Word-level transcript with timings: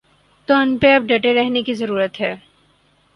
تو 0.47 0.53
ان 0.53 0.69
پہ 0.77 0.93
اب 0.95 1.03
ڈٹے 1.07 1.33
رہنے 1.33 1.61
کی 1.63 1.73
ضرورت 1.73 2.21
ہے۔ 2.21 2.33